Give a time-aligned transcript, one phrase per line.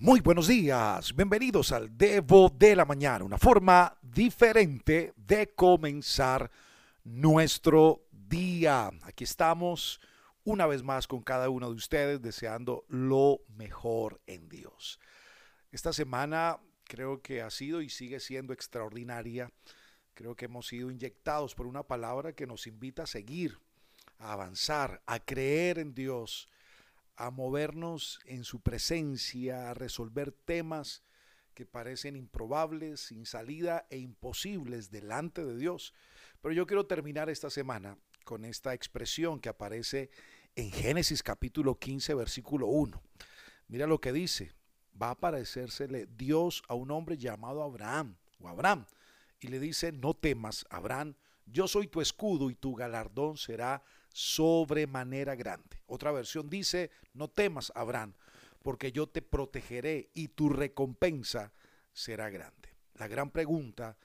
[0.00, 6.48] Muy buenos días, bienvenidos al Devo de la Mañana, una forma diferente de comenzar
[7.02, 8.92] nuestro día.
[9.02, 10.00] Aquí estamos
[10.44, 15.00] una vez más con cada uno de ustedes deseando lo mejor en Dios.
[15.72, 19.50] Esta semana creo que ha sido y sigue siendo extraordinaria.
[20.14, 23.58] Creo que hemos sido inyectados por una palabra que nos invita a seguir,
[24.20, 26.48] a avanzar, a creer en Dios
[27.18, 31.02] a movernos en su presencia, a resolver temas
[31.52, 35.92] que parecen improbables, sin salida e imposibles delante de Dios.
[36.40, 40.10] Pero yo quiero terminar esta semana con esta expresión que aparece
[40.54, 43.02] en Génesis capítulo 15, versículo 1.
[43.66, 44.52] Mira lo que dice.
[45.00, 48.86] Va a aparecérsele Dios a un hombre llamado Abraham o Abraham
[49.40, 51.14] y le dice, no temas, Abraham,
[51.46, 53.82] yo soy tu escudo y tu galardón será
[54.18, 55.80] sobremanera grande.
[55.86, 58.14] Otra versión dice, no temas, Abraham,
[58.64, 61.52] porque yo te protegeré y tu recompensa
[61.92, 62.74] será grande.
[62.94, 63.96] La gran pregunta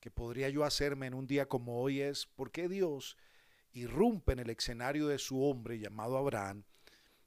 [0.00, 3.18] que podría yo hacerme en un día como hoy es, ¿por qué Dios
[3.72, 6.64] irrumpe en el escenario de su hombre llamado Abraham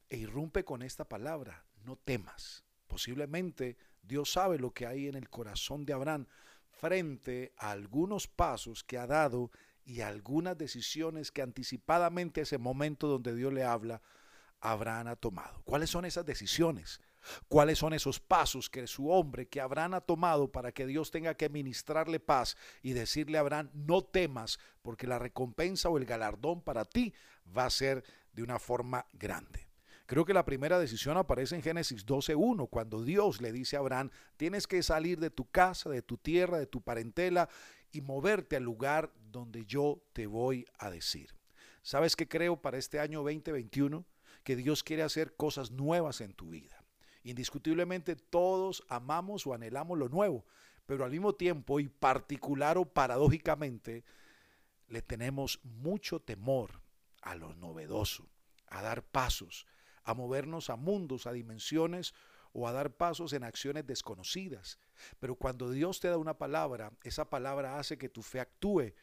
[0.10, 2.64] e irrumpe con esta palabra, no temas?
[2.88, 6.26] Posiblemente Dios sabe lo que hay en el corazón de Abraham
[6.72, 9.52] frente a algunos pasos que ha dado
[9.86, 14.02] y algunas decisiones que anticipadamente ese momento donde Dios le habla,
[14.60, 15.62] Abraham ha tomado.
[15.66, 17.02] ¿Cuáles son esas decisiones?
[17.48, 21.36] ¿Cuáles son esos pasos que su hombre, que Abraham ha tomado para que Dios tenga
[21.36, 26.62] que ministrarle paz y decirle a Abraham, no temas, porque la recompensa o el galardón
[26.62, 27.14] para ti
[27.56, 28.04] va a ser
[28.34, 29.68] de una forma grande?
[30.06, 34.10] Creo que la primera decisión aparece en Génesis 12.1, cuando Dios le dice a Abraham,
[34.36, 37.48] tienes que salir de tu casa, de tu tierra, de tu parentela
[37.92, 41.36] y moverte al lugar donde yo te voy a decir.
[41.82, 44.06] ¿Sabes qué creo para este año 2021?
[44.46, 46.86] Que Dios quiere hacer cosas nuevas en tu vida.
[47.24, 50.46] Indiscutiblemente todos amamos o anhelamos lo nuevo,
[50.86, 54.06] pero al mismo tiempo y particular o paradójicamente
[54.88, 56.82] le tenemos mucho temor
[57.22, 58.30] a lo novedoso,
[58.68, 59.66] a dar pasos,
[60.04, 62.14] a movernos a mundos, a dimensiones
[62.52, 64.78] o a dar pasos en acciones desconocidas.
[65.20, 68.94] Pero cuando Dios te da una palabra, esa palabra hace que tu fe actúe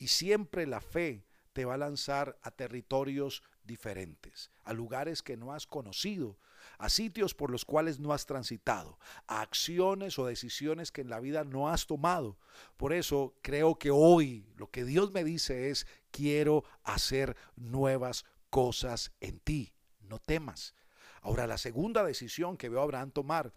[0.00, 5.52] y siempre la fe te va a lanzar a territorios diferentes, a lugares que no
[5.52, 6.38] has conocido,
[6.78, 11.20] a sitios por los cuales no has transitado, a acciones o decisiones que en la
[11.20, 12.38] vida no has tomado.
[12.76, 19.12] Por eso creo que hoy lo que Dios me dice es, quiero hacer nuevas cosas
[19.20, 20.74] en ti, no temas.
[21.20, 23.52] Ahora, la segunda decisión que veo a Abraham tomar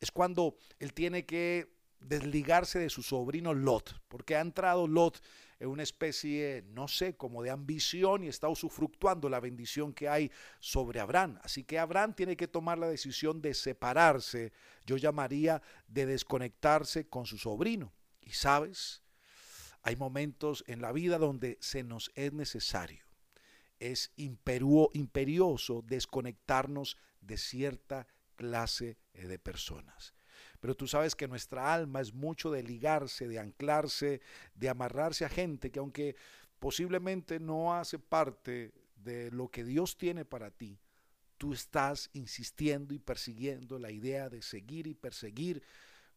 [0.00, 5.20] es cuando él tiene que desligarse de su sobrino Lot, porque ha entrado Lot
[5.60, 10.30] en una especie, no sé, como de ambición y está usufructuando la bendición que hay
[10.60, 11.38] sobre Abraham.
[11.42, 14.52] Así que Abraham tiene que tomar la decisión de separarse,
[14.86, 17.92] yo llamaría de desconectarse con su sobrino.
[18.20, 19.02] Y sabes,
[19.82, 23.04] hay momentos en la vida donde se nos es necesario,
[23.80, 28.06] es imperioso desconectarnos de cierta
[28.36, 30.14] clase eh, de personas.
[30.60, 34.20] Pero tú sabes que nuestra alma es mucho de ligarse, de anclarse,
[34.54, 36.16] de amarrarse a gente que aunque
[36.58, 40.78] posiblemente no hace parte de lo que Dios tiene para ti,
[41.36, 45.62] tú estás insistiendo y persiguiendo la idea de seguir y perseguir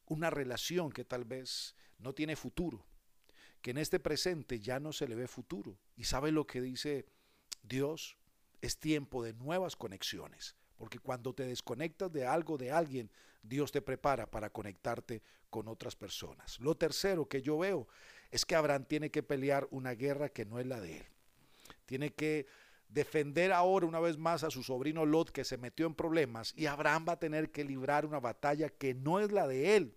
[0.07, 2.83] una relación que tal vez no tiene futuro,
[3.61, 5.77] que en este presente ya no se le ve futuro.
[5.95, 7.05] Y sabe lo que dice
[7.61, 8.17] Dios,
[8.61, 10.55] es tiempo de nuevas conexiones.
[10.81, 13.11] Porque cuando te desconectas de algo, de alguien,
[13.43, 16.59] Dios te prepara para conectarte con otras personas.
[16.59, 17.87] Lo tercero que yo veo
[18.31, 21.05] es que Abraham tiene que pelear una guerra que no es la de él.
[21.85, 22.47] Tiene que
[22.89, 26.65] defender ahora una vez más a su sobrino Lot que se metió en problemas y
[26.65, 29.95] Abraham va a tener que librar una batalla que no es la de él.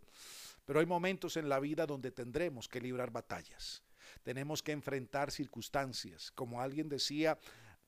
[0.67, 3.83] Pero hay momentos en la vida donde tendremos que librar batallas.
[4.23, 6.31] Tenemos que enfrentar circunstancias.
[6.33, 7.39] Como alguien decía,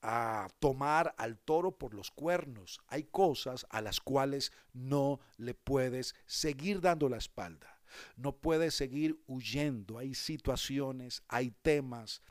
[0.09, 2.79] a tomar al toro por los cuernos.
[2.87, 7.81] Hay cosas a las cuales no le puedes seguir dando la espalda.
[8.15, 9.99] No puedes seguir huyendo.
[9.99, 12.23] Hay situaciones, hay temas,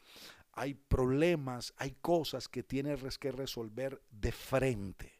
[0.54, 5.14] hay problemas, hay cosas que tienes que resolver de frente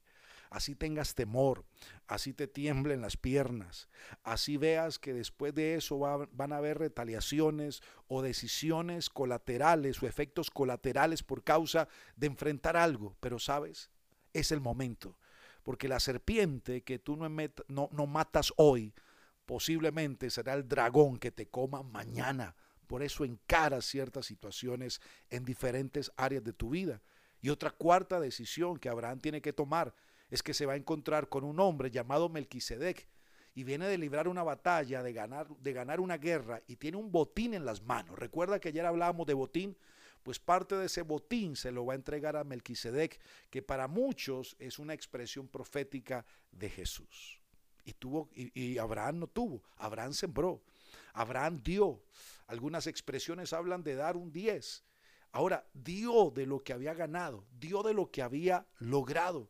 [0.50, 1.66] así tengas temor,
[2.08, 3.90] así te tiemblen las piernas,
[4.24, 10.50] así veas que después de eso van a haber retaliaciones o decisiones colaterales o efectos
[10.50, 13.90] colaterales por causa de enfrentar algo, pero sabes,
[14.34, 15.18] es el momento,
[15.64, 17.30] porque la serpiente que tú no,
[17.68, 18.94] no, no matas hoy,
[19.46, 22.56] posiblemente será el dragón que te coma mañana.
[22.88, 27.02] Por eso encara ciertas situaciones en diferentes áreas de tu vida.
[27.42, 29.94] Y otra cuarta decisión que Abraham tiene que tomar
[30.30, 33.08] es que se va a encontrar con un hombre llamado Melquisedec
[33.54, 37.12] y viene de librar una batalla, de ganar, de ganar una guerra y tiene un
[37.12, 38.20] botín en las manos.
[38.20, 39.78] Recuerda que ayer hablábamos de botín,
[40.24, 43.20] pues parte de ese botín se lo va a entregar a Melquisedec,
[43.50, 47.42] que para muchos es una expresión profética de Jesús.
[47.86, 50.64] Y, tuvo, y, Abraham no tuvo, Abraham sembró,
[51.14, 52.02] Abraham dio.
[52.48, 54.84] Algunas expresiones hablan de dar un 10.
[55.32, 59.50] Ahora, dio de lo que había ganado, dio de lo que había logrado.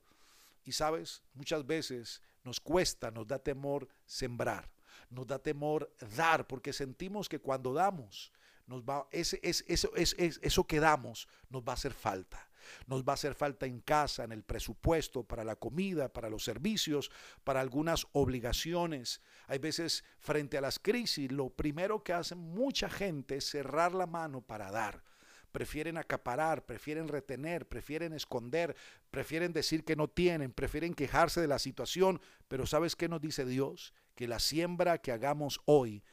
[0.65, 4.69] Y sabes, muchas veces nos cuesta, nos da temor sembrar,
[5.09, 8.33] nos da temor dar, porque sentimos que cuando damos,
[8.65, 12.49] nos va, ese, es, eso, es, eso que damos nos va a hacer falta.
[12.87, 16.43] Nos va a hacer falta en casa, en el presupuesto, para la comida, para los
[16.43, 17.11] servicios,
[17.43, 19.21] para algunas obligaciones.
[19.45, 24.07] Hay veces frente a las crisis, lo primero que hace mucha gente es cerrar la
[24.07, 25.03] mano para dar
[25.55, 28.75] prefieren acaparar, prefieren retener, prefieren esconder,
[29.09, 32.19] prefieren decir que no tienen, prefieren quejarse de la situación.
[32.49, 33.93] Pero ¿sabes qué nos dice Dios?
[34.15, 36.03] Que la siembra que hagamos hoy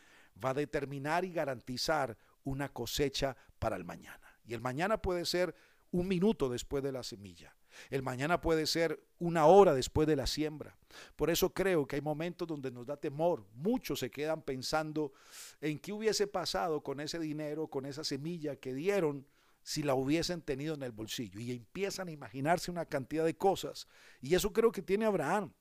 [0.42, 4.20] va a determinar y garantizar una cosecha para el mañana.
[4.44, 5.56] Y el mañana puede ser
[5.90, 7.52] un minuto después de la semilla.
[7.90, 10.76] El mañana puede ser una hora después de la siembra.
[11.16, 13.44] Por eso creo que hay momentos donde nos da temor.
[13.54, 15.12] Muchos se quedan pensando
[15.60, 19.26] en qué hubiese pasado con ese dinero, con esa semilla que dieron
[19.62, 21.40] si la hubiesen tenido en el bolsillo.
[21.40, 23.86] Y empiezan a imaginarse una cantidad de cosas.
[24.20, 25.52] Y eso creo que tiene Abraham.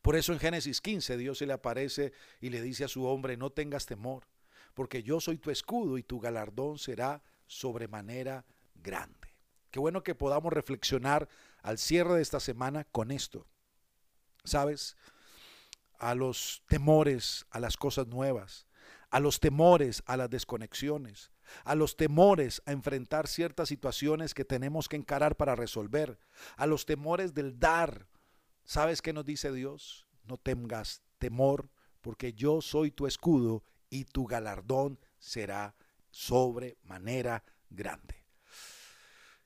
[0.00, 3.36] Por eso en Génesis 15 Dios se le aparece y le dice a su hombre,
[3.36, 4.26] no tengas temor,
[4.74, 8.44] porque yo soy tu escudo y tu galardón será sobremanera
[8.74, 9.34] grande.
[9.70, 11.28] Qué bueno que podamos reflexionar
[11.62, 13.46] al cierre de esta semana con esto.
[14.44, 14.96] ¿Sabes?
[15.98, 18.66] A los temores, a las cosas nuevas,
[19.10, 21.30] a los temores, a las desconexiones,
[21.64, 26.18] a los temores a enfrentar ciertas situaciones que tenemos que encarar para resolver,
[26.56, 28.08] a los temores del dar.
[28.64, 30.06] ¿Sabes qué nos dice Dios?
[30.24, 35.74] No tengas temor, porque yo soy tu escudo y tu galardón será
[36.10, 38.21] sobremanera grande.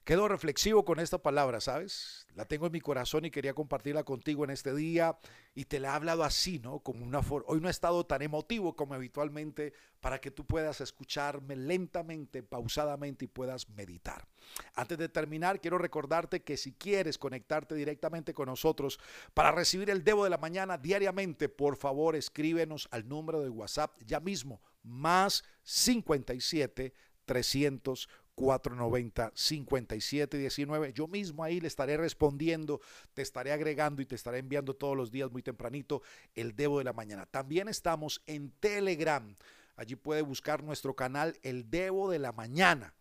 [0.07, 2.29] Quedo reflexivo con esta palabra, ¿sabes?
[2.37, 5.19] La tengo en mi corazón y quería compartirla contigo en este día
[5.53, 6.79] y te la he hablado así, ¿no?
[6.79, 7.23] Como una.
[7.29, 13.25] Hoy no he estado tan emotivo como habitualmente para que tú puedas escucharme lentamente, pausadamente
[13.25, 14.29] y puedas meditar.
[14.77, 19.01] Antes de terminar, quiero recordarte que si quieres conectarte directamente con nosotros
[19.35, 24.01] para recibir el Debo de la Mañana diariamente, por favor escríbenos al número de WhatsApp
[24.07, 26.95] ya mismo, más 57
[27.27, 30.93] 300 490 5719.
[30.93, 32.81] Yo mismo ahí le estaré respondiendo,
[33.15, 36.03] te estaré agregando y te estaré enviando todos los días muy tempranito
[36.35, 37.27] el Debo de la Mañana.
[37.27, 39.35] También estamos en Telegram.
[39.75, 42.95] Allí puede buscar nuestro canal El Debo de la Mañana.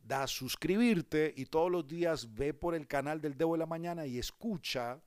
[0.00, 4.06] Da suscribirte y todos los días ve por el canal del Debo de la Mañana
[4.06, 5.00] y escucha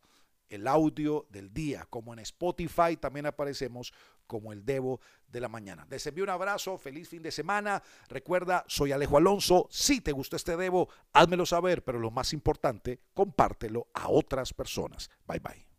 [0.52, 1.88] el audio del día.
[1.90, 3.94] Como en Spotify también aparecemos
[4.28, 5.88] como el Debo de la mañana.
[5.90, 7.82] Les envío un abrazo, feliz fin de semana.
[8.08, 9.68] Recuerda, soy Alejo Alonso.
[9.72, 15.10] Si te gustó este Debo, házmelo saber, pero lo más importante, compártelo a otras personas.
[15.26, 15.71] Bye bye.